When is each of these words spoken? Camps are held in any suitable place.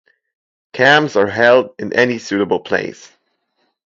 Camps 0.73 1.15
are 1.15 1.27
held 1.27 1.75
in 1.77 1.93
any 1.93 2.17
suitable 2.17 2.61
place. 2.61 3.11